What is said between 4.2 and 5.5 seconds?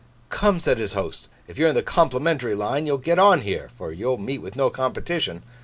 with no competition.